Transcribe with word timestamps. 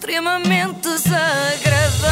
extremamente 0.00 0.80
desagradável. 0.80 2.10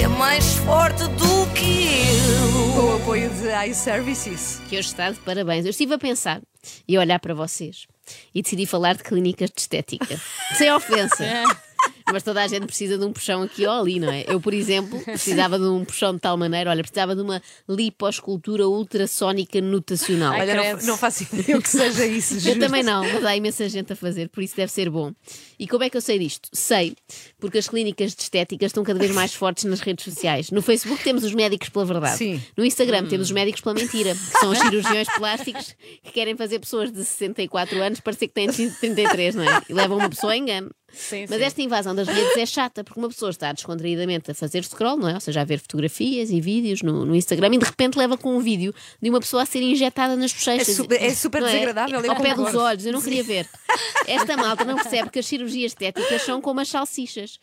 É 0.00 0.06
mais 0.06 0.54
forte 0.58 1.02
do 1.08 1.52
que 1.52 1.98
eu. 2.08 2.72
Com 2.74 2.92
o 2.92 2.96
apoio 2.98 3.28
de 3.30 3.68
iServices. 3.68 4.60
Que 4.68 4.78
hoje 4.78 4.88
está 4.88 5.10
de 5.10 5.18
parabéns. 5.18 5.64
Eu 5.64 5.70
estive 5.70 5.94
a 5.94 5.98
pensar 5.98 6.40
e 6.86 6.96
a 6.96 7.00
olhar 7.00 7.18
para 7.18 7.34
vocês 7.34 7.88
e 8.32 8.42
decidi 8.42 8.64
falar 8.64 8.94
de 8.94 9.02
clínicas 9.02 9.50
de 9.50 9.60
estética. 9.60 10.20
Sem 10.56 10.72
ofensa. 10.72 11.24
Mas 12.10 12.22
toda 12.22 12.42
a 12.42 12.46
gente 12.46 12.66
precisa 12.66 12.98
de 12.98 13.04
um 13.04 13.12
puxão 13.12 13.42
aqui 13.42 13.66
ou 13.66 13.72
ali, 13.72 14.00
não 14.00 14.10
é? 14.10 14.24
Eu, 14.26 14.40
por 14.40 14.54
exemplo, 14.54 14.98
precisava 15.04 15.58
de 15.58 15.64
um 15.64 15.84
puxão 15.84 16.14
de 16.14 16.20
tal 16.20 16.36
maneira, 16.36 16.70
olha, 16.70 16.82
precisava 16.82 17.14
de 17.14 17.22
uma 17.22 17.42
liposcultura 17.68 18.66
ultrassónica 18.66 19.60
nutacional. 19.60 20.34
Olha, 20.34 20.74
não, 20.74 20.82
não 20.82 20.96
faço 20.96 21.24
ideia 21.24 21.58
o 21.58 21.62
que 21.62 21.68
seja 21.68 22.06
isso. 22.06 22.36
Eu 22.48 22.58
também 22.58 22.82
não, 22.82 23.02
mas 23.04 23.24
há 23.24 23.36
imensa 23.36 23.68
gente 23.68 23.92
a 23.92 23.96
fazer, 23.96 24.28
por 24.28 24.42
isso 24.42 24.56
deve 24.56 24.70
ser 24.72 24.90
bom. 24.90 25.12
E 25.58 25.66
como 25.66 25.84
é 25.84 25.90
que 25.90 25.96
eu 25.96 26.00
sei 26.00 26.18
disto? 26.18 26.48
Sei, 26.52 26.96
porque 27.38 27.58
as 27.58 27.68
clínicas 27.68 28.14
de 28.14 28.22
estética 28.22 28.66
estão 28.66 28.82
cada 28.82 28.98
vez 28.98 29.12
mais 29.12 29.32
fortes 29.32 29.64
nas 29.64 29.80
redes 29.80 30.04
sociais. 30.04 30.50
No 30.50 30.60
Facebook 30.60 31.02
temos 31.04 31.22
os 31.22 31.34
médicos 31.34 31.68
pela 31.68 31.84
verdade. 31.84 32.18
Sim. 32.18 32.42
No 32.56 32.64
Instagram 32.64 33.06
temos 33.06 33.28
os 33.28 33.32
médicos 33.32 33.60
pela 33.60 33.74
mentira, 33.74 34.14
que 34.14 34.40
são 34.40 34.50
os 34.50 34.58
cirurgiões 34.58 35.08
plásticos 35.16 35.76
que 36.02 36.10
querem 36.12 36.36
fazer 36.36 36.58
pessoas 36.58 36.90
de 36.90 36.98
64 37.04 37.80
anos 37.80 38.00
parecer 38.00 38.28
que 38.28 38.34
têm 38.34 38.48
33, 38.48 39.34
não 39.34 39.44
é? 39.44 39.62
E 39.68 39.72
levam 39.72 39.98
uma 39.98 40.08
pessoa 40.08 40.32
a 40.32 40.36
engano. 40.36 40.70
Sim, 40.92 41.26
Mas 41.28 41.38
sim. 41.38 41.44
esta 41.44 41.62
invasão 41.62 41.94
das 41.94 42.06
redes 42.06 42.36
é 42.36 42.44
chata, 42.46 42.84
porque 42.84 42.98
uma 43.00 43.08
pessoa 43.08 43.30
está 43.30 43.50
descontraídamente 43.52 44.30
a 44.30 44.34
fazer 44.34 44.62
scroll, 44.64 44.96
não 44.98 45.08
é? 45.08 45.14
Ou 45.14 45.20
seja, 45.20 45.40
a 45.40 45.44
ver 45.44 45.58
fotografias 45.58 46.30
e 46.30 46.40
vídeos 46.40 46.82
no, 46.82 47.04
no 47.06 47.14
Instagram 47.16 47.54
e 47.54 47.58
de 47.58 47.64
repente 47.64 47.96
leva 47.98 48.16
com 48.18 48.36
um 48.36 48.40
vídeo 48.40 48.74
de 49.00 49.08
uma 49.10 49.20
pessoa 49.20 49.42
a 49.42 49.46
ser 49.46 49.62
injetada 49.62 50.14
nas 50.16 50.32
bochechas. 50.32 50.68
É 50.68 50.74
su- 50.74 50.86
é 50.90 51.14
super 51.14 51.40
Não 51.40 51.48
desagradável, 51.48 52.10
Ao 52.10 52.16
pé 52.20 52.34
dos 52.34 52.54
olhos, 52.54 52.84
eu 52.86 52.92
não 52.92 53.00
queria 53.02 53.22
ver. 53.24 53.48
Esta 54.06 54.36
malta 54.36 54.64
não 54.64 54.76
percebe 54.76 55.10
que 55.10 55.18
as 55.18 55.26
cirurgias 55.26 55.72
estéticas 55.72 56.22
são 56.22 56.40
como 56.40 56.60
as 56.60 56.68
salsichas. 56.68 57.38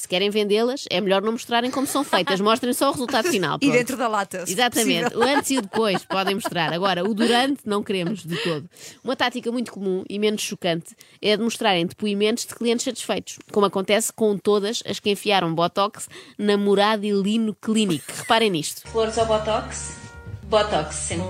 Se 0.00 0.08
querem 0.08 0.30
vendê-las, 0.30 0.86
é 0.88 0.98
melhor 0.98 1.20
não 1.20 1.32
mostrarem 1.32 1.70
como 1.70 1.86
são 1.86 2.02
feitas, 2.02 2.40
mostrem 2.40 2.72
só 2.72 2.88
o 2.88 2.92
resultado 2.92 3.28
final. 3.28 3.58
E 3.60 3.66
pronto. 3.66 3.72
dentro 3.72 3.96
da 3.98 4.08
lata. 4.08 4.44
Exatamente, 4.48 5.10
possível. 5.10 5.18
o 5.18 5.36
antes 5.36 5.50
e 5.50 5.58
o 5.58 5.60
depois 5.60 6.04
podem 6.06 6.36
mostrar. 6.36 6.72
Agora, 6.72 7.04
o 7.04 7.12
durante 7.12 7.60
não 7.66 7.82
queremos 7.82 8.24
de 8.24 8.34
todo. 8.38 8.66
Uma 9.04 9.14
tática 9.14 9.52
muito 9.52 9.70
comum 9.70 10.02
e 10.08 10.18
menos 10.18 10.40
chocante 10.40 10.96
é 11.20 11.34
a 11.34 11.36
de 11.36 11.42
mostrarem 11.42 11.84
depoimentos 11.84 12.46
de 12.46 12.54
clientes 12.54 12.86
satisfeitos, 12.86 13.38
como 13.52 13.66
acontece 13.66 14.10
com 14.10 14.38
todas 14.38 14.82
as 14.88 14.98
que 14.98 15.10
enfiaram 15.10 15.54
Botox 15.54 16.08
na 16.38 16.56
Muradilino 16.56 17.54
Clinic. 17.60 18.02
Reparem 18.16 18.48
nisto. 18.48 18.88
Flores 18.88 19.18
ao 19.18 19.26
Botox? 19.26 19.96
Botox 20.44 20.94
sempre. 20.94 21.26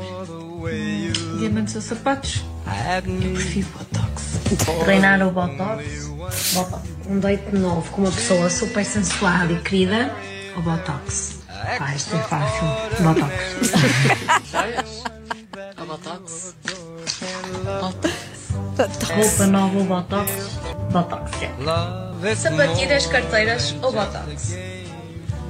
Diamantes 1.40 1.74
ou 1.74 1.82
sapatos? 1.82 2.44
Eu 3.04 3.32
prefiro 3.34 3.66
Botox. 3.70 4.22
Treinar 4.84 5.26
o 5.26 5.32
Botox? 5.32 6.06
Botox. 6.54 6.89
Um 7.10 7.18
date 7.18 7.56
novo 7.56 7.90
com 7.90 8.02
uma 8.02 8.12
pessoa 8.12 8.48
super 8.48 8.84
sensual 8.84 9.50
e 9.50 9.58
querida? 9.62 10.14
O 10.56 10.62
Botox. 10.62 11.40
Pá, 11.76 11.92
isto 11.92 12.14
é 12.14 12.20
fácil. 12.20 12.62
Botox. 13.02 13.34
Ao 15.76 15.86
Botox. 15.86 16.54
Roupa 19.10 19.46
nova 19.48 19.76
ou 19.76 19.84
Botox? 19.84 20.30
Botox, 20.92 21.32
é. 21.42 22.34
Sapatilhas, 22.36 23.06
carteiras 23.06 23.74
ou 23.82 23.90
Botox? 23.90 24.54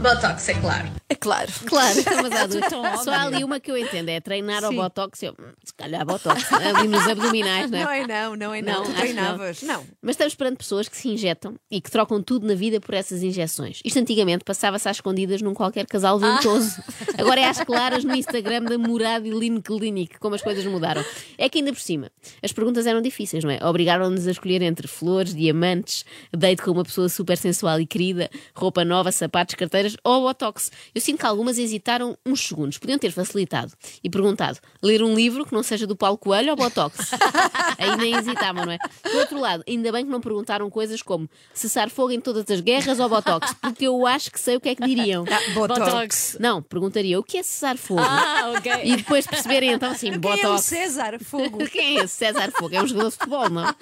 Botox, 0.00 0.48
é 0.48 0.54
claro. 0.54 0.99
É 1.10 1.14
claro. 1.16 1.50
Claro, 1.66 1.96
mas 2.22 2.32
há 2.32 2.46
duas. 2.46 2.68
tão 2.68 2.98
Só 3.02 3.10
há 3.10 3.22
ali 3.22 3.42
uma 3.42 3.58
que 3.58 3.68
eu 3.68 3.76
entendo, 3.76 4.08
é 4.10 4.20
treinar 4.20 4.62
ao 4.62 4.70
Sim. 4.70 4.76
Botox. 4.76 5.20
Eu, 5.24 5.32
hum, 5.32 5.52
se 5.64 5.74
calhar 5.74 6.06
Botox, 6.06 6.52
ali 6.52 6.86
nos 6.86 7.04
abdominais, 7.08 7.68
não 7.68 7.78
é? 7.78 7.82
Não 7.82 7.90
é 7.90 8.06
não, 8.06 8.36
não 8.36 8.54
é 8.54 8.62
não. 8.62 8.72
Não, 8.72 8.82
tu 8.84 8.90
acho 8.90 8.94
que 8.94 9.00
treinavas. 9.00 9.62
Não. 9.62 9.84
Mas 10.00 10.12
estamos 10.12 10.36
perante 10.36 10.58
pessoas 10.58 10.88
que 10.88 10.96
se 10.96 11.08
injetam 11.08 11.56
e 11.68 11.80
que 11.80 11.90
trocam 11.90 12.22
tudo 12.22 12.46
na 12.46 12.54
vida 12.54 12.80
por 12.80 12.94
essas 12.94 13.24
injeções. 13.24 13.80
Isto 13.84 13.98
antigamente 13.98 14.44
passava-se 14.44 14.88
às 14.88 14.98
escondidas 14.98 15.42
num 15.42 15.52
qualquer 15.52 15.84
casal 15.84 16.16
ventoso. 16.16 16.80
Agora 17.18 17.40
é 17.40 17.48
às 17.48 17.58
claras 17.58 18.04
no 18.04 18.14
Instagram 18.14 18.62
da 18.62 18.78
Muradilin 18.78 19.60
Clinic, 19.60 20.16
como 20.20 20.36
as 20.36 20.42
coisas 20.42 20.64
mudaram. 20.64 21.04
É 21.36 21.48
que 21.48 21.58
ainda 21.58 21.72
por 21.72 21.80
cima, 21.80 22.08
as 22.40 22.52
perguntas 22.52 22.86
eram 22.86 23.02
difíceis, 23.02 23.42
não 23.42 23.50
é? 23.50 23.58
Obrigaram-nos 23.66 24.28
a 24.28 24.30
escolher 24.30 24.62
entre 24.62 24.86
flores, 24.86 25.34
diamantes, 25.34 26.04
date 26.32 26.62
com 26.62 26.70
uma 26.70 26.84
pessoa 26.84 27.08
super 27.08 27.36
sensual 27.36 27.80
e 27.80 27.86
querida, 27.86 28.30
roupa 28.54 28.84
nova, 28.84 29.10
sapatos, 29.10 29.56
carteiras 29.56 29.96
ou 30.04 30.22
botox. 30.22 30.70
Eu 30.94 30.99
sinto 31.00 31.20
que 31.20 31.26
algumas 31.26 31.58
hesitaram 31.58 32.16
uns 32.24 32.46
segundos. 32.46 32.78
Podiam 32.78 32.98
ter 32.98 33.10
facilitado 33.10 33.72
e 34.02 34.10
perguntado: 34.10 34.58
ler 34.82 35.02
um 35.02 35.14
livro 35.14 35.44
que 35.44 35.52
não 35.52 35.62
seja 35.62 35.86
do 35.86 35.96
Paulo 35.96 36.18
Coelho 36.18 36.50
ou 36.50 36.56
botox? 36.56 37.10
Aí 37.78 37.96
nem 37.96 38.14
hesitavam, 38.14 38.66
não 38.66 38.72
é? 38.72 38.78
Do 39.10 39.18
outro 39.18 39.40
lado, 39.40 39.64
ainda 39.66 39.90
bem 39.92 40.04
que 40.04 40.10
não 40.10 40.20
perguntaram 40.20 40.68
coisas 40.70 41.02
como 41.02 41.28
cessar 41.52 41.90
fogo 41.90 42.12
em 42.12 42.20
todas 42.20 42.48
as 42.50 42.60
guerras 42.60 43.00
ou 43.00 43.08
botox, 43.08 43.54
porque 43.60 43.86
eu 43.86 44.06
acho 44.06 44.30
que 44.30 44.38
sei 44.38 44.56
o 44.56 44.60
que 44.60 44.68
é 44.68 44.74
que 44.74 44.84
diriam. 44.84 45.24
Ah, 45.30 45.54
Botox. 45.54 45.80
Botox. 45.80 46.36
Não, 46.40 46.62
perguntaria 46.62 47.18
o 47.18 47.22
que 47.22 47.38
é 47.38 47.42
cessar 47.42 47.76
fogo? 47.76 48.00
Ah, 48.00 48.52
ok. 48.56 48.72
E 48.84 48.96
depois 48.96 49.26
perceberem 49.26 49.72
então 49.72 49.90
assim, 49.90 50.18
Quem 50.18 50.30
é 50.30 50.34
o 50.34 50.36
botox. 50.36 50.64
César 50.64 51.18
Fogo? 51.22 51.58
Quem 51.70 51.98
é 51.98 52.04
esse 52.04 52.14
César 52.14 52.50
Fogo? 52.52 52.74
É 52.74 52.82
um 52.82 52.86
jogador 52.86 53.10
de 53.10 53.16
futebol, 53.16 53.50
não? 53.50 53.74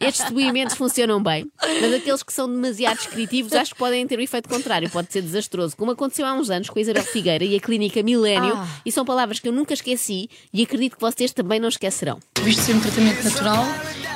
Estes 0.00 0.26
depoimentos 0.26 0.76
funcionam 0.76 1.22
bem, 1.22 1.50
mas 1.60 1.94
aqueles 1.94 2.22
que 2.22 2.32
são 2.32 2.48
demasiado 2.48 2.96
descritivos 2.96 3.52
acho 3.52 3.72
que 3.72 3.78
podem 3.78 4.06
ter 4.06 4.18
o 4.18 4.22
efeito 4.22 4.48
contrário, 4.48 4.88
pode 4.90 5.12
ser 5.12 5.22
desastroso, 5.22 5.76
como 5.76 5.92
aconteceu 5.92 6.26
há 6.28 6.34
uns 6.34 6.50
anos 6.50 6.68
com 6.70 6.78
a 6.78 6.82
Isabel 6.82 7.02
Figueira 7.04 7.44
e 7.44 7.56
a 7.56 7.60
Clínica 7.60 8.02
Milênio, 8.02 8.54
Ah. 8.56 8.66
e 8.84 8.92
são 8.92 9.04
palavras 9.04 9.38
que 9.38 9.48
eu 9.48 9.52
nunca 9.52 9.74
esqueci 9.74 10.28
e 10.52 10.62
acredito 10.62 10.96
que 10.96 11.00
vocês 11.00 11.32
também 11.32 11.58
não 11.60 11.68
esquecerão. 11.68 12.18
Visto 12.42 12.62
ser 12.62 12.74
um 12.74 12.80
tratamento 12.80 13.22
natural 13.24 13.64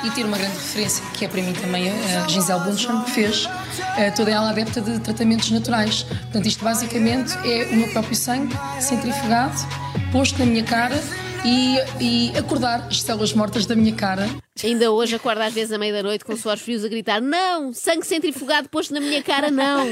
e 0.03 0.11
ter 0.11 0.25
uma 0.25 0.37
grande 0.37 0.53
referência, 0.55 1.03
que 1.13 1.25
é 1.25 1.27
para 1.27 1.41
mim 1.41 1.53
também 1.53 1.89
a 1.89 2.27
Gisele 2.27 2.59
Bundcham, 2.61 3.03
que 3.03 3.11
fez, 3.11 3.47
eh, 3.97 4.11
toda 4.11 4.31
ela 4.31 4.49
adepta 4.49 4.81
de 4.81 4.99
tratamentos 4.99 5.49
naturais. 5.51 6.03
Portanto, 6.03 6.45
isto 6.47 6.63
basicamente 6.63 7.33
é 7.47 7.67
o 7.71 7.75
meu 7.75 7.87
próprio 7.89 8.15
sangue 8.15 8.53
centrifugado, 8.79 9.55
posto 10.11 10.39
na 10.39 10.45
minha 10.45 10.63
cara 10.63 11.01
e, 11.45 11.77
e 11.99 12.37
acordar 12.37 12.87
as 12.87 13.01
células 13.01 13.33
mortas 13.33 13.65
da 13.65 13.75
minha 13.75 13.93
cara. 13.93 14.27
Ainda 14.61 14.91
hoje 14.91 15.15
acordo 15.15 15.41
às 15.41 15.53
vezes 15.53 15.71
à 15.71 15.77
meia 15.79 15.91
da 15.93 16.03
noite 16.03 16.23
com 16.23 16.35
suores 16.37 16.61
frios 16.61 16.85
a 16.85 16.87
gritar: 16.87 17.19
Não, 17.19 17.73
sangue 17.73 18.05
centrifugado 18.05 18.69
posto 18.69 18.93
na 18.93 18.99
minha 18.99 19.21
cara, 19.23 19.49
não. 19.49 19.87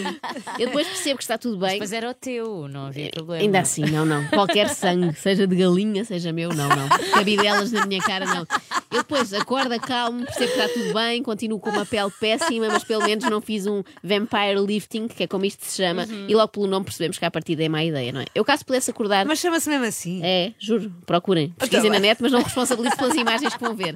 Eu 0.59 0.67
depois 0.67 0.87
percebo 0.87 1.17
que 1.17 1.23
está 1.23 1.37
tudo 1.37 1.57
bem. 1.57 1.79
Mas 1.79 1.91
era 1.91 2.09
o 2.09 2.13
teu, 2.13 2.67
não 2.67 2.85
havia 2.85 3.09
problema. 3.09 3.41
Ainda 3.43 3.59
assim, 3.59 3.83
não, 3.85 4.05
não. 4.05 4.25
Qualquer 4.27 4.69
sangue, 4.69 5.13
seja 5.17 5.47
de 5.47 5.55
galinha, 5.55 6.05
seja 6.05 6.31
meu, 6.31 6.49
não, 6.49 6.69
não. 6.69 6.87
Cabidelas 7.11 7.71
na 7.71 7.85
minha 7.87 8.01
cara, 8.01 8.25
não. 8.25 8.45
Eu 8.91 8.99
depois 8.99 9.33
acordo, 9.33 9.79
calmo, 9.79 10.23
percebo 10.25 10.51
que 10.53 10.59
está 10.59 10.69
tudo 10.73 10.93
bem, 10.93 11.23
continuo 11.23 11.59
com 11.59 11.69
uma 11.69 11.85
pele 11.85 12.11
péssima, 12.19 12.67
mas 12.67 12.83
pelo 12.83 13.03
menos 13.03 13.23
não 13.29 13.41
fiz 13.41 13.65
um 13.65 13.81
vampire 14.03 14.59
lifting, 14.65 15.07
que 15.07 15.23
é 15.23 15.27
como 15.27 15.43
isto 15.45 15.65
se 15.65 15.77
chama, 15.81 16.05
e 16.27 16.35
logo 16.35 16.49
pelo 16.49 16.67
nome 16.67 16.85
percebemos 16.85 17.17
que 17.17 17.25
a 17.25 17.31
partida 17.31 17.63
é 17.63 17.69
má 17.69 17.83
ideia, 17.83 18.11
não 18.11 18.21
é? 18.21 18.25
Eu 18.35 18.45
caso 18.45 18.65
pudesse 18.65 18.91
acordar. 18.91 19.25
Mas 19.25 19.39
chama-se 19.39 19.69
mesmo 19.69 19.85
assim. 19.85 20.19
É, 20.23 20.51
juro, 20.59 20.93
procurem. 21.05 21.49
Pesquisem 21.57 21.89
Tá 21.89 21.95
na 21.95 21.99
bem. 22.01 22.09
net, 22.09 22.21
mas 22.21 22.31
não 22.31 22.41
responsabilizo 22.43 22.95
pelas 22.97 23.15
imagens 23.15 23.53
que 23.55 23.63
vão 23.63 23.73
ver. 23.75 23.95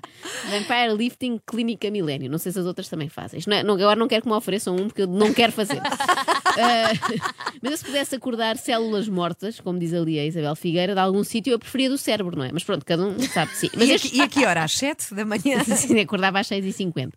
Vampire 0.60 0.94
Lifting 0.96 1.40
Clínica 1.46 1.90
Milênio. 1.92 2.30
Não 2.30 2.38
sei 2.38 2.52
se 2.52 2.60
as 2.60 2.66
outras 2.66 2.88
também 2.90 3.10
fazem. 3.10 3.40
Não 3.48 3.58
é- 3.58 3.64
não- 3.64 3.76
agora 3.76 3.96
não 3.96 4.08
quero 4.08 4.22
que 4.24 4.28
me 4.30 4.34
ofereçam 4.36 4.76
um, 4.76 4.88
porque 4.88 5.02
eu 5.04 5.08
não 5.08 5.34
quero 5.34 5.52
fazer. 5.52 5.80
Ah, 5.84 6.92
mas 7.66 7.72
eu, 7.72 7.78
se 7.78 7.86
pudesse 7.86 8.16
acordar 8.16 8.58
células 8.58 9.10
mortas, 9.10 9.60
como 9.60 9.80
diz 9.80 9.94
ali 9.94 10.20
a 10.20 10.26
Isabel 10.26 10.56
Figueira, 10.56 10.94
de 10.94 11.00
algum 11.00 11.24
sítio, 11.24 11.52
eu 11.52 11.60
preferia 11.60 11.90
do 11.90 11.98
cérebro, 11.98 12.38
não 12.38 12.46
é? 12.46 12.52
Mas 12.52 12.64
pronto, 12.64 12.86
cada 12.86 13.04
um 13.04 13.20
sabe. 13.20 13.52
Sim. 13.56 13.70
Mas 13.76 13.90
E, 13.90 13.92
este- 13.94 14.08
aqui, 14.08 14.18
e 14.18 14.22
a 14.22 14.28
que 14.28 14.46
hora? 14.46 14.64
Às 14.64 14.74
7 14.74 15.14
da 15.16 15.26
manhã? 15.26 15.64
Sim, 15.76 16.00
acordava 16.00 16.40
às 16.40 16.48
6h50. 16.48 17.12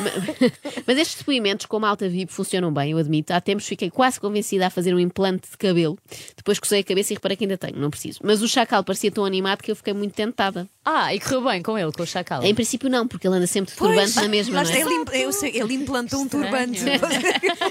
Mas, 0.00 0.14
mas 0.86 0.98
estes 0.98 1.16
depoimentos, 1.18 1.66
como 1.66 1.86
alta 1.86 2.08
VIP, 2.08 2.32
funcionam 2.32 2.72
bem, 2.72 2.90
eu 2.92 2.98
admito. 2.98 3.32
Há 3.32 3.40
tempos 3.40 3.66
fiquei 3.66 3.90
quase 3.90 4.20
convencida 4.20 4.66
a 4.66 4.70
fazer 4.70 4.94
um 4.94 4.98
implante 4.98 5.50
de 5.50 5.56
cabelo. 5.56 5.98
Depois 6.36 6.58
cocei 6.58 6.80
a 6.80 6.84
cabeça 6.84 7.12
e 7.12 7.16
reparei 7.16 7.36
que 7.36 7.44
ainda 7.44 7.56
tenho, 7.56 7.78
não 7.78 7.90
preciso. 7.90 8.20
Mas 8.22 8.42
o 8.42 8.48
chacal 8.48 8.84
parecia 8.84 9.10
tão 9.10 9.24
animado 9.24 9.62
que 9.62 9.70
eu 9.70 9.76
fiquei 9.76 9.94
muito 9.94 10.12
tentada. 10.14 10.68
Ah, 10.84 11.14
e 11.14 11.18
correu 11.20 11.42
bem 11.44 11.62
com 11.62 11.78
ele, 11.78 11.90
com 11.92 12.02
o 12.02 12.06
chacal. 12.06 12.42
Em 12.44 12.54
princípio, 12.54 12.90
não, 12.90 13.08
porque 13.08 13.26
ele 13.26 13.36
anda 13.36 13.46
sempre 13.46 13.72
de 13.72 13.78
turbante 13.78 14.16
na 14.16 14.28
mesma, 14.28 14.56
Mas 14.56 14.68
não 14.70 14.76
é? 14.76 14.80
ele, 14.80 15.24
eu 15.24 15.32
sei, 15.32 15.50
ele 15.58 15.72
implantou 15.74 16.20
um 16.20 16.28
turbante. 16.28 16.80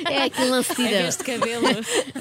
É 0.10 0.24
aquele 0.24 0.50
lance 0.50 0.74
de 0.76 1.18
cabelo. 1.24 1.68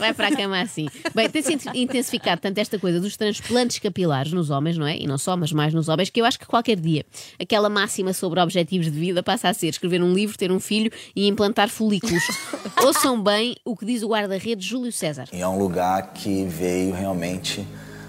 Vai 0.02 0.12
para 0.12 0.28
a 0.28 0.36
cama 0.36 0.60
assim. 0.60 0.88
Bem, 1.14 1.30
tem-se 1.30 1.56
intensificado 1.74 2.40
tanto 2.40 2.58
esta 2.58 2.76
coisa 2.76 2.98
dos 2.98 3.16
transplantes 3.16 3.78
capilares 3.78 4.32
nos 4.32 4.50
homens, 4.50 4.76
não 4.76 4.84
é? 4.84 4.96
E 4.98 5.06
não 5.06 5.16
só, 5.16 5.36
mas 5.36 5.52
mais 5.52 5.72
nos 5.72 5.88
homens, 5.88 6.10
que 6.10 6.20
eu 6.20 6.24
acho 6.24 6.40
que 6.40 6.46
qualquer 6.46 6.76
dia 6.76 7.06
aquela 7.40 7.68
máxima 7.68 8.12
sobre 8.12 8.40
objetivos 8.40 8.90
de 8.90 8.98
vida 8.98 9.22
passa 9.22 9.48
a 9.48 9.54
ser 9.54 9.68
escrever 9.68 10.02
um 10.02 10.12
livro, 10.12 10.36
ter 10.36 10.50
um 10.50 10.58
filho 10.58 10.90
e 11.14 11.28
implantar 11.28 11.68
folículos. 11.68 12.22
Ouçam 12.82 13.22
bem 13.22 13.54
o 13.64 13.76
que 13.76 13.86
diz 13.86 14.02
o 14.02 14.08
guarda-redes 14.08 14.64
Júlio 14.64 14.92
César. 14.92 15.28
E 15.32 15.40
é 15.40 15.46
um 15.46 15.56
lugar 15.56 16.12
que 16.12 16.44
veio 16.46 16.92
realmente 16.92 17.64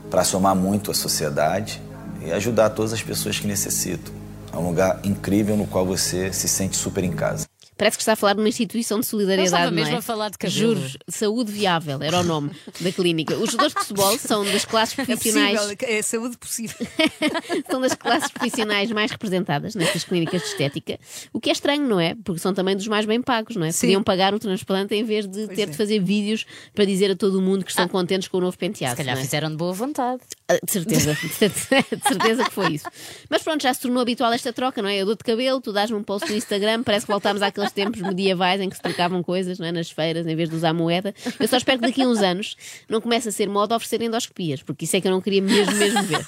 para 0.10 0.24
somar 0.24 0.56
muito 0.56 0.90
à 0.90 0.94
sociedade 0.96 1.80
e 2.26 2.32
ajudar 2.32 2.72
todas 2.72 2.92
as 2.92 3.04
pessoas 3.04 3.38
que 3.38 3.46
necessitam. 3.46 4.14
É 4.52 4.58
um 4.58 4.68
lugar 4.68 5.00
incrível 5.04 5.56
no 5.56 5.68
qual 5.68 5.86
você 5.86 6.34
se 6.34 6.48
sente 6.48 6.76
super 6.76 7.04
em 7.04 7.12
casa. 7.12 7.48
Parece 7.78 7.98
que 7.98 8.02
está 8.02 8.14
a 8.14 8.16
falar 8.16 8.34
de 8.34 8.40
uma 8.40 8.50
instituição 8.50 9.00
de 9.00 9.06
solidariedade. 9.06 9.56
estava 9.56 9.72
não 9.72 9.76
mesmo 9.76 9.96
é? 9.96 10.00
a 10.00 10.02
falar 10.02 10.30
de 10.30 10.38
cabelo. 10.38 10.60
Juros, 10.60 10.98
saúde 11.10 11.52
viável 11.52 12.02
era 12.02 12.20
o 12.20 12.24
nome 12.24 12.52
da 12.80 12.92
clínica. 12.92 13.36
Os 13.36 13.52
jogadores 13.52 13.74
de 13.74 13.80
futebol 13.82 14.18
são 14.18 14.46
das 14.46 14.66
classes 14.66 14.98
É 14.98 15.06
profissionais. 15.06 15.60
possível, 15.60 15.88
é 15.90 16.02
saúde 16.02 16.38
possível. 16.38 16.88
são 17.70 17.82
das 17.82 17.94
classes 17.96 18.30
profissionais 18.30 18.92
mais 18.92 19.12
representadas 19.12 19.76
nestas 19.76 20.04
clínicas 20.04 20.42
de 20.42 20.48
estética. 20.48 21.00
O 21.32 21.40
que 21.40 21.50
é 21.50 21.54
estranho, 21.54 21.88
não 21.88 22.00
é? 22.00 22.16
Porque 22.24 22.40
são 22.40 22.54
também 22.54 22.76
dos 22.76 22.88
mais 22.88 23.06
bem 23.06 23.22
pagos, 23.22 23.56
não 23.56 23.66
é? 23.66 23.72
Sim. 23.72 23.88
Podiam 23.88 24.04
pagar 24.04 24.34
o 24.34 24.40
transplante 24.40 24.94
em 24.96 25.04
vez 25.04 25.28
de 25.28 25.48
ter 25.48 25.64
é. 25.64 25.66
de 25.66 25.78
fazer 25.78 26.00
vídeos 26.00 26.46
para 26.74 26.86
dizer 26.86 27.12
a 27.12 27.16
todo 27.16 27.42
mundo 27.42 27.64
que 27.64 27.72
estão 27.72 27.88
contentes 27.88 28.28
com 28.28 28.38
o 28.38 28.42
novo 28.42 28.58
penteado. 28.58 28.96
Se 28.96 28.98
calhar 28.98 29.18
é? 29.18 29.22
fizeram 29.22 29.50
de 29.50 29.58
boa 29.58 29.74
vontade. 29.74 30.22
Ah, 30.48 30.58
De 30.62 30.72
certeza, 30.72 31.14
de 31.24 32.08
certeza 32.08 32.44
que 32.44 32.52
foi 32.52 32.74
isso. 32.74 32.86
Mas 33.30 33.42
pronto, 33.42 33.62
já 33.62 33.74
se 33.74 33.80
tornou 33.82 34.02
habitual 34.02 34.32
esta 34.34 34.52
troca, 34.52 34.82
não 34.82 34.90
é? 34.90 34.98
Eu 34.98 35.06
dou-te 35.06 35.24
cabelo, 35.24 35.62
tu 35.62 35.72
dás-me 35.72 35.96
um 35.98 36.04
post 36.04 36.30
no 36.30 36.36
Instagram, 36.36 36.84
parece 36.84 37.06
que 37.06 37.12
voltámos 37.12 37.42
àqueles 37.42 37.72
tempos 37.72 38.02
medievais 38.02 38.60
em 38.60 38.70
que 38.70 38.76
se 38.76 38.82
trocavam 38.82 39.24
coisas 39.24 39.58
não 39.58 39.66
é? 39.68 39.72
nas 39.72 39.90
feiras 39.90 40.28
em 40.28 40.36
vez 40.36 40.50
de 40.50 40.56
usar 40.56 40.74
moeda. 40.74 41.16
Eu 41.40 41.48
só 41.48 41.56
espero 41.58 41.80
que 41.80 41.88
daqui 41.88 42.02
a 42.02 42.08
uns 42.08 42.22
anos 42.22 42.58
não 42.90 43.00
comece 43.00 43.30
a 43.30 43.32
ser 43.32 43.48
moda 43.48 43.76
oferecer 43.76 44.02
endoscopias, 44.02 44.62
porque 44.62 44.84
isso 44.86 44.96
é 44.98 45.02
que 45.02 45.08
eu 45.08 45.12
não 45.12 45.22
queria 45.22 45.42
mesmo, 45.42 45.76
mesmo 45.76 46.04
ver. 46.04 46.20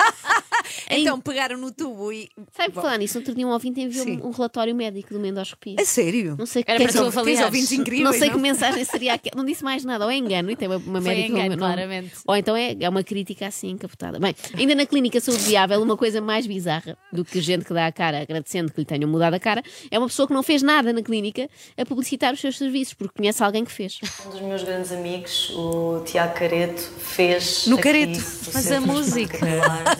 Então 0.89 1.19
pegaram 1.19 1.57
no 1.57 1.71
tubo 1.71 2.11
e. 2.11 2.29
Sabe 2.55 2.73
por 2.73 2.81
falar 2.83 2.97
nisso? 2.97 3.17
Outro 3.17 3.33
dia 3.33 3.45
um 3.47 3.51
ouvinte 3.51 3.79
enviou 3.81 4.05
um 4.27 4.31
relatório 4.31 4.75
médico 4.75 5.09
de 5.09 5.15
uma 5.17 5.27
endoscopia. 5.27 5.75
A 5.79 5.85
sério? 5.85 6.35
Não 6.37 6.45
sei 6.45 6.63
Era 6.67 6.79
quer 6.79 6.91
para 6.91 7.01
tu 7.01 7.07
avaliares. 7.07 7.45
Ouvintes 7.45 7.71
incríveis. 7.71 8.03
não 8.03 8.13
sei 8.17 8.29
que 8.29 8.37
mensagem 8.37 8.83
seria 8.85 9.13
aquela. 9.13 9.35
Não 9.37 9.45
disse 9.45 9.63
mais 9.63 9.83
nada, 9.83 10.05
ou 10.05 10.11
é 10.11 10.17
engano, 10.17 10.51
e 10.51 10.55
tem 10.55 10.67
uma, 10.67 10.77
uma 10.77 11.01
médica. 11.01 11.27
engano, 11.27 11.49
não- 11.51 11.57
claramente. 11.57 12.11
Ou 12.25 12.35
então 12.35 12.55
é, 12.55 12.75
é 12.79 12.89
uma 12.89 13.03
crítica 13.03 13.47
assim 13.47 13.69
encapotada. 13.71 14.19
Bem, 14.19 14.35
ainda 14.57 14.75
na 14.75 14.85
clínica 14.85 15.19
saúde 15.19 15.43
viável, 15.43 15.81
uma 15.81 15.97
coisa 15.97 16.21
mais 16.21 16.45
bizarra 16.47 16.97
do 17.11 17.23
que 17.25 17.39
gente 17.41 17.65
que 17.65 17.73
dá 17.73 17.87
a 17.87 17.91
cara 17.91 18.21
agradecendo 18.21 18.71
que 18.71 18.79
lhe 18.79 18.85
tenham 18.85 19.09
mudado 19.09 19.33
a 19.33 19.39
cara 19.39 19.63
é 19.89 19.97
uma 19.97 20.07
pessoa 20.07 20.27
que 20.27 20.33
não 20.33 20.43
fez 20.43 20.61
nada 20.61 20.91
na 20.93 21.01
clínica 21.01 21.49
a 21.77 21.85
publicitar 21.85 22.33
os 22.33 22.39
seus 22.39 22.57
serviços, 22.57 22.93
porque 22.93 23.17
conhece 23.17 23.43
alguém 23.43 23.63
que 23.65 23.71
fez. 23.71 23.99
Um 24.25 24.29
dos 24.29 24.41
meus 24.41 24.63
grandes 24.63 24.91
amigos, 24.91 25.49
o 25.55 26.01
Tiago 26.05 26.33
Careto, 26.35 26.81
fez. 26.81 27.67
No 27.67 27.77
Careto? 27.77 28.19
Mas 28.53 28.71
a 28.71 28.81
música. 28.81 29.37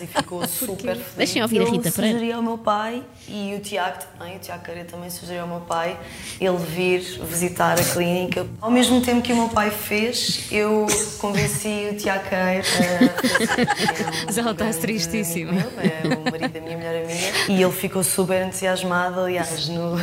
E 0.02 0.06
ficou 0.06 0.46
super 0.46 0.75
feliz. 0.76 1.02
Deixem 1.16 1.42
ouvir 1.42 1.62
a 1.62 1.64
Rita 1.64 1.88
Eu 1.88 1.92
Pereira. 1.92 2.18
sugeri 2.18 2.32
ao 2.32 2.42
meu 2.42 2.58
pai 2.58 3.02
e 3.28 3.54
o 3.56 3.60
Tiago 3.60 3.98
também, 4.18 4.36
o 4.36 4.38
Tiago 4.38 4.62
Careto 4.64 4.92
também 4.92 5.10
sugeriu 5.10 5.42
ao 5.42 5.48
meu 5.48 5.60
pai 5.60 5.98
ele 6.40 6.56
vir 6.56 7.00
visitar 7.24 7.78
a 7.78 7.84
clínica. 7.84 8.46
Ao 8.60 8.70
mesmo 8.70 9.00
tempo 9.00 9.22
que 9.22 9.32
o 9.32 9.36
meu 9.36 9.48
pai 9.48 9.70
fez, 9.70 10.46
eu 10.52 10.86
convenci 11.18 11.88
o 11.92 11.96
Tiago 11.96 12.28
Careto 12.28 12.68
a. 12.68 14.22
Mas 14.26 14.38
ela 14.38 14.52
está 14.52 14.70
tristíssima. 14.70 15.52
É 15.52 16.16
o 16.16 16.30
marido 16.30 16.52
da 16.52 16.60
minha 16.60 16.76
melhor 16.76 16.94
amiga. 16.94 17.36
E 17.48 17.62
ele 17.62 17.72
ficou 17.72 18.02
super 18.04 18.46
entusiasmado. 18.46 19.20
Aliás, 19.20 19.68
no, 19.68 19.96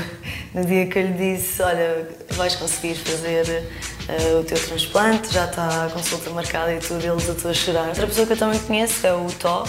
no 0.54 0.66
dia 0.66 0.86
que 0.88 1.00
eu 1.00 1.08
lhe 1.08 1.14
disse: 1.38 1.62
Olha, 1.62 2.08
vais 2.32 2.56
conseguir 2.56 2.96
fazer 2.96 3.70
eh, 4.08 4.40
o 4.40 4.44
teu 4.44 4.58
transplante, 4.68 5.34
já 5.34 5.46
está 5.46 5.86
a 5.86 5.90
consulta 5.90 6.30
marcada 6.32 6.74
e 6.74 6.80
tudo, 6.80 7.06
ele 7.06 7.18
estou 7.18 7.52
a 7.52 7.54
chorar. 7.54 7.88
Outra 7.90 8.08
pessoa 8.08 8.28
que 8.28 8.34
eu 8.34 8.38
também 8.38 8.60
conheço 8.60 9.06
é 9.06 9.14
o 9.14 9.28
Tó, 9.40 9.66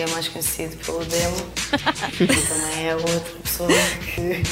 que 0.00 0.04
é 0.04 0.14
mais 0.14 0.28
conhecido 0.28 0.76
pelo 0.78 1.04
Demo. 1.04 1.36
e 2.20 2.26
também 2.26 2.88
é 2.88 2.96
outra 2.96 3.20
pessoa 3.42 3.68
que 4.14 4.42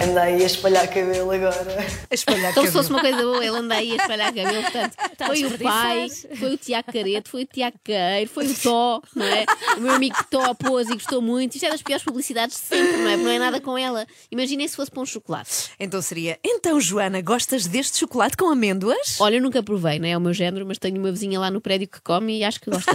anda 0.00 0.22
aí 0.22 0.42
a 0.42 0.46
espalhar 0.46 0.88
cabelo 0.88 1.30
agora. 1.30 1.86
A 2.10 2.14
espalhar 2.14 2.50
Então, 2.52 2.64
se 2.64 2.68
cabelo. 2.68 2.72
fosse 2.72 2.90
uma 2.90 3.00
coisa 3.00 3.22
boa, 3.22 3.44
ele 3.44 3.56
anda 3.56 3.74
aí 3.74 3.92
a 3.92 3.96
espalhar 3.96 4.32
cabelo. 4.34 4.62
Portanto, 4.62 4.96
foi 5.26 5.44
o 5.44 5.58
pai, 5.58 6.08
foi 6.38 6.54
o 6.54 6.56
Tiago 6.58 6.92
Careto, 6.92 7.30
foi 7.30 7.42
o 7.42 7.46
Tiago 7.46 7.76
Queiro, 7.84 8.30
foi 8.30 8.46
o 8.46 8.54
Tó, 8.54 9.02
não 9.14 9.26
é? 9.26 9.44
O 9.76 9.80
meu 9.80 9.94
amigo 9.94 10.16
Tó 10.30 10.54
pôs 10.54 10.88
e 10.88 10.94
gostou 10.94 11.20
muito. 11.20 11.54
Isto 11.54 11.66
é 11.66 11.70
das 11.70 11.82
piores 11.82 12.02
publicidades 12.04 12.56
de 12.56 12.62
sempre, 12.62 12.96
não 12.98 13.08
é? 13.08 13.12
Porque 13.12 13.24
não 13.24 13.30
é 13.30 13.38
nada 13.38 13.60
com 13.60 13.76
ela. 13.76 14.06
Imaginem 14.30 14.66
se 14.66 14.76
fosse 14.76 14.90
para 14.90 15.02
um 15.02 15.06
chocolate. 15.06 15.70
Então 15.78 16.00
seria. 16.00 16.38
Então, 16.44 16.80
Joana, 16.80 17.20
gostas 17.20 17.66
deste 17.66 17.98
chocolate 17.98 18.36
com 18.36 18.48
amêndoas? 18.50 19.20
Olha, 19.20 19.36
eu 19.36 19.42
nunca 19.42 19.62
provei, 19.62 19.98
não 19.98 20.08
é 20.08 20.16
o 20.16 20.20
meu 20.20 20.32
género, 20.32 20.64
mas 20.66 20.78
tenho 20.78 20.98
uma 20.98 21.10
vizinha 21.12 21.38
lá 21.38 21.50
no 21.50 21.60
prédio 21.60 21.86
que 21.88 22.00
come 22.00 22.38
e 22.38 22.44
acho 22.44 22.60
que 22.60 22.70
gosta. 22.70 22.90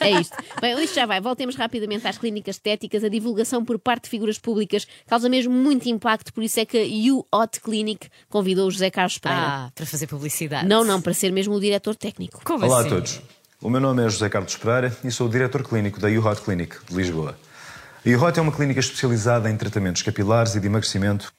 é 0.00 0.10
isto. 0.20 0.36
Bem, 0.60 0.82
isto 0.82 0.94
já 0.94 1.04
vai. 1.06 1.20
Voltemos 1.20 1.54
rapidamente 1.56 2.06
às 2.08 2.16
clínicas 2.18 2.56
estéticas. 2.56 3.04
A 3.04 3.08
divulgação 3.08 3.64
por 3.64 3.78
parte 3.78 4.04
de 4.04 4.10
figuras 4.10 4.38
públicas 4.38 4.86
causa 5.06 5.28
mesmo 5.28 5.52
muito 5.52 5.86
impacto, 5.88 6.32
por 6.32 6.42
isso 6.46 6.58
é 6.60 6.64
que 6.64 6.78
a 6.78 6.82
You 6.82 7.26
Hot 7.32 7.60
Clinic 7.60 8.08
convidou 8.28 8.68
o 8.68 8.70
José 8.70 8.90
Carlos 8.90 9.18
Pereira. 9.18 9.46
Ah, 9.46 9.70
para 9.74 9.86
fazer 9.86 10.06
publicidade. 10.06 10.66
Não, 10.66 10.84
não, 10.84 11.00
para 11.00 11.12
ser 11.12 11.30
mesmo 11.32 11.54
o 11.54 11.60
diretor 11.60 11.94
técnico. 11.94 12.40
Como 12.44 12.64
Olá 12.64 12.80
assim? 12.80 12.88
a 12.88 12.90
todos. 12.90 13.20
O 13.60 13.70
meu 13.70 13.80
nome 13.80 14.04
é 14.04 14.08
José 14.08 14.28
Carlos 14.28 14.56
Pereira 14.56 14.96
e 15.02 15.10
sou 15.10 15.26
o 15.26 15.30
diretor 15.30 15.62
clínico 15.62 15.98
da 15.98 16.08
UHOT 16.08 16.42
Clinic 16.42 16.76
de 16.88 16.94
Lisboa. 16.94 17.38
A 18.04 18.08
UHOT 18.08 18.38
é 18.38 18.42
uma 18.42 18.52
clínica 18.52 18.80
especializada 18.80 19.50
em 19.50 19.56
tratamentos 19.56 20.02
capilares 20.02 20.54
e 20.54 20.60
de 20.60 20.66
emagrecimento. 20.66 21.32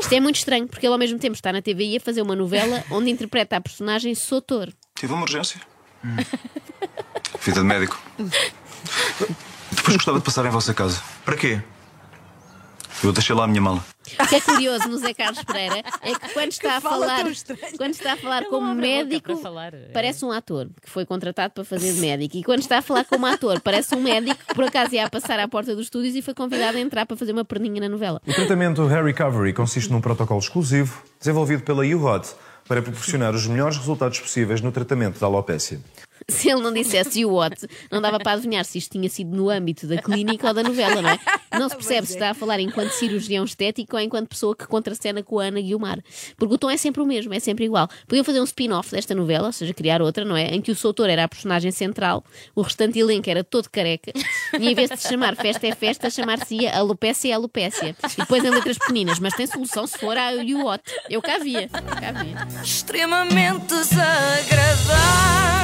Isto 0.00 0.14
é 0.14 0.20
muito 0.20 0.36
estranho, 0.36 0.66
porque 0.66 0.86
ele 0.86 0.92
ao 0.92 0.98
mesmo 0.98 1.18
tempo 1.18 1.34
está 1.34 1.52
na 1.52 1.60
TVI 1.60 1.98
a 1.98 2.00
fazer 2.00 2.22
uma 2.22 2.34
novela 2.34 2.82
onde 2.90 3.10
interpreta 3.10 3.56
a 3.56 3.60
personagem 3.60 4.14
Sotor. 4.14 4.72
Tive 4.94 5.12
uma 5.12 5.22
urgência. 5.22 5.60
Vida 7.42 7.60
de 7.60 7.66
médico. 7.66 8.00
Depois 9.70 9.96
gostava 9.96 10.18
de 10.18 10.24
passar 10.24 10.46
em 10.46 10.50
vossa 10.50 10.72
casa. 10.72 11.02
Para 11.24 11.36
quê? 11.36 11.60
Eu 13.02 13.12
deixei 13.12 13.34
lá 13.34 13.44
a 13.44 13.46
minha 13.46 13.60
mala. 13.60 13.84
O 14.20 14.26
que 14.28 14.36
é 14.36 14.40
curioso 14.40 14.88
no 14.88 14.98
Zé 14.98 15.14
Carlos 15.14 15.42
Pereira 15.44 15.82
é 16.02 16.14
que 16.14 16.32
quando 16.32 16.52
está 16.52 16.76
a 16.76 16.80
fala 16.80 17.06
falar, 17.06 17.24
quando 17.76 17.92
está 17.92 18.12
a 18.12 18.16
falar 18.16 18.42
Ele 18.42 18.50
como 18.50 18.66
a 18.66 18.74
médico, 18.74 19.36
falar, 19.36 19.74
é. 19.74 19.88
parece 19.92 20.24
um 20.24 20.30
ator 20.30 20.68
que 20.82 20.90
foi 20.90 21.06
contratado 21.06 21.54
para 21.54 21.64
fazer 21.64 21.92
de 21.92 22.00
médico. 22.00 22.36
E 22.36 22.44
quando 22.44 22.60
está 22.60 22.78
a 22.78 22.82
falar 22.82 23.04
como 23.04 23.26
ator, 23.26 23.60
parece 23.60 23.94
um 23.94 24.02
médico 24.02 24.40
que 24.46 24.54
por 24.54 24.64
acaso 24.64 24.94
ia 24.94 25.06
a 25.06 25.10
passar 25.10 25.40
à 25.40 25.48
porta 25.48 25.74
dos 25.74 25.86
estúdios 25.86 26.14
e 26.14 26.22
foi 26.22 26.34
convidado 26.34 26.76
a 26.76 26.80
entrar 26.80 27.06
para 27.06 27.16
fazer 27.16 27.32
uma 27.32 27.44
perninha 27.44 27.80
na 27.80 27.88
novela. 27.88 28.20
O 28.26 28.32
tratamento 28.32 28.82
Hair 28.86 29.04
Recovery 29.04 29.52
consiste 29.52 29.90
num 29.90 30.00
protocolo 30.00 30.40
exclusivo 30.40 31.02
desenvolvido 31.18 31.62
pela 31.62 31.84
UHOT 31.84 32.34
para 32.68 32.82
proporcionar 32.82 33.34
os 33.34 33.46
melhores 33.46 33.76
resultados 33.76 34.20
possíveis 34.20 34.60
no 34.60 34.72
tratamento 34.72 35.18
da 35.18 35.26
alopécia. 35.26 35.80
Se 36.28 36.50
ele 36.50 36.60
não 36.60 36.72
dissesse 36.72 37.24
o 37.24 37.34
what, 37.34 37.66
não 37.90 38.00
dava 38.00 38.18
para 38.18 38.32
adivinhar 38.32 38.64
se 38.64 38.78
isto 38.78 38.92
tinha 38.92 39.08
sido 39.08 39.36
no 39.36 39.50
âmbito 39.50 39.86
da 39.86 40.00
clínica 40.00 40.48
ou 40.48 40.54
da 40.54 40.62
novela, 40.62 41.02
não 41.02 41.10
é? 41.10 41.18
Não 41.58 41.68
se 41.68 41.76
percebe 41.76 42.06
se 42.06 42.14
está 42.14 42.30
a 42.30 42.34
falar 42.34 42.60
enquanto 42.60 42.90
cirurgião 42.90 43.44
estético 43.44 43.96
ou 43.96 44.02
enquanto 44.02 44.28
pessoa 44.28 44.56
que 44.56 44.66
contracena 44.66 45.22
com 45.22 45.38
a 45.38 45.44
Ana 45.44 45.60
Guilmar. 45.60 45.98
Porque 46.36 46.54
o 46.54 46.58
tom 46.58 46.70
é 46.70 46.76
sempre 46.76 47.02
o 47.02 47.06
mesmo, 47.06 47.34
é 47.34 47.40
sempre 47.40 47.64
igual. 47.66 47.88
Podiam 48.06 48.24
fazer 48.24 48.40
um 48.40 48.44
spin-off 48.44 48.90
desta 48.90 49.14
novela, 49.14 49.46
ou 49.46 49.52
seja, 49.52 49.74
criar 49.74 50.00
outra, 50.00 50.24
não 50.24 50.36
é? 50.36 50.54
Em 50.54 50.60
que 50.60 50.70
o 50.70 50.74
Soutor 50.74 51.08
era 51.10 51.24
a 51.24 51.28
personagem 51.28 51.70
central, 51.70 52.24
o 52.54 52.62
restante 52.62 52.98
elenco 52.98 53.28
era 53.28 53.44
todo 53.44 53.68
careca, 53.68 54.12
e 54.58 54.68
em 54.68 54.74
vez 54.74 54.90
de 54.90 54.96
se 54.96 55.08
chamar 55.08 55.36
Festa 55.36 55.66
é 55.66 55.74
Festa, 55.74 56.10
chamar-se-ia 56.10 56.76
Alopécia 56.76 57.30
é 57.30 57.32
Alopécia. 57.34 57.96
E 58.14 58.16
depois 58.16 58.44
em 58.44 58.50
letras 58.50 58.78
pequeninas, 58.78 59.18
mas 59.18 59.34
tem 59.34 59.46
solução 59.46 59.86
se 59.86 59.98
for 59.98 60.16
a 60.16 60.30
You 60.30 60.64
What. 60.64 60.82
Eu 61.08 61.20
cá 61.20 61.38
via, 61.38 61.68
cá 61.68 62.12
via. 62.12 62.46
extremamente 62.62 63.66
desagradável. 63.66 65.63